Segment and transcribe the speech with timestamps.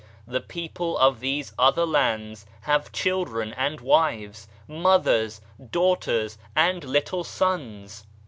[0.25, 8.07] The people of these other lands have children and wives, mothers, daughters, and little sons